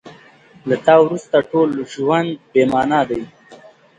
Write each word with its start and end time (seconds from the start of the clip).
له 0.67 0.75
تا 0.85 0.95
وروسته 1.03 1.37
ټول 1.51 1.69
ژوند 1.93 2.29
بې 2.51 2.63
مانا 2.71 3.01
دی. 3.09 3.21